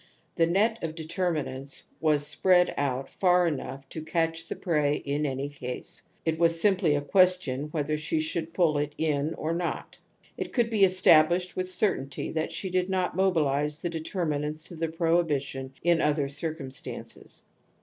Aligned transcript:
The 0.33 0.47
net 0.47 0.79
of 0.81 0.95
determinants 0.95 1.83
was 1.99 2.25
spread 2.25 2.73
out 2.75 3.07
far 3.07 3.45
enough 3.45 3.87
to 3.89 4.01
catch 4.01 4.47
the 4.47 4.55
prey 4.55 4.95
in 4.95 5.27
any 5.27 5.47
case, 5.47 6.01
it 6.25 6.39
was 6.39 6.59
simply 6.59 6.95
a 6.95 7.03
question 7.03 7.67
^ 7.69 7.71
whether 7.71 7.99
she 7.99 8.19
should 8.19 8.51
pull 8.51 8.79
it 8.79 8.95
in 8.97 9.35
or 9.35 9.53
not. 9.53 9.99
It 10.39 10.53
could 10.53 10.71
be 10.71 10.83
established 10.83 11.55
with 11.55 11.71
certainty 11.71 12.31
that 12.31 12.51
she 12.51 12.71
did 12.71 12.89
not 12.89 13.15
mobilize 13.15 13.77
the 13.77 13.91
determinants 13.91 14.71
of 14.71 14.79
the 14.79 14.87
prohibition 14.89 15.71
in 15.83 16.01
other 16.01 16.27
circumstances. 16.27 17.43